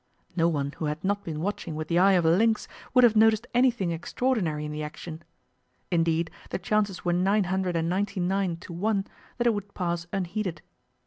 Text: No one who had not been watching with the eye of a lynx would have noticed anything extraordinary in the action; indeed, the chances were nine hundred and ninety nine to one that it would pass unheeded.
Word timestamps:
No 0.35 0.47
one 0.47 0.71
who 0.79 0.85
had 0.85 1.03
not 1.03 1.23
been 1.23 1.41
watching 1.41 1.75
with 1.75 1.87
the 1.87 1.99
eye 1.99 2.13
of 2.13 2.25
a 2.25 2.31
lynx 2.35 2.67
would 2.95 3.03
have 3.03 3.15
noticed 3.15 3.45
anything 3.53 3.91
extraordinary 3.91 4.65
in 4.65 4.71
the 4.71 4.81
action; 4.81 5.21
indeed, 5.91 6.31
the 6.49 6.57
chances 6.57 7.05
were 7.05 7.13
nine 7.13 7.43
hundred 7.43 7.75
and 7.75 7.87
ninety 7.87 8.19
nine 8.19 8.57
to 8.61 8.73
one 8.73 9.05
that 9.37 9.45
it 9.45 9.53
would 9.53 9.75
pass 9.75 10.07
unheeded. 10.11 10.63